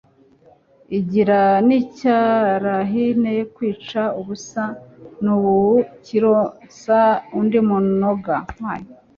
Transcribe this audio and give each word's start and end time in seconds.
Igira 0.99 1.41
n' 1.67 1.75
icyarahiye 1.79 3.41
kwicara 3.55 4.07
ubusa,N' 4.19 5.29
ubu 5.35 5.59
kironsa 6.05 6.99
undi 7.39 7.59
munoga! 7.67 8.35